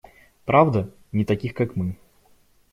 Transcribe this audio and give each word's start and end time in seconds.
Правда, 0.45 0.89
не 1.11 1.25
таких 1.25 1.53
как 1.53 1.75
мы. 1.75 1.95